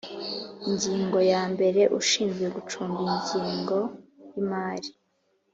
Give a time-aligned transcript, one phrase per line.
[0.67, 3.77] Ingingo ya mbere Ushinzwe gucunga ingengo
[4.31, 4.89] y imari